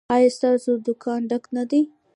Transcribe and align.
ایا 0.15 0.29
ستاسو 0.37 0.71
دکان 0.85 1.21
ډک 1.29 1.43
نه 1.55 1.63
دی؟ 1.69 1.81